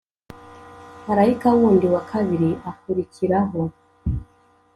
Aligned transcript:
Marayika 1.07 1.47
wundi 1.53 1.87
wa 1.93 2.01
kabiri 2.05 2.49
akurikiraho 2.69 3.61